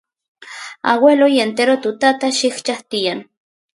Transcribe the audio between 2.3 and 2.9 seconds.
llikchas